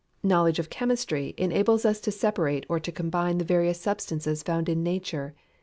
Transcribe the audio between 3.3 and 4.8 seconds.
the various substances found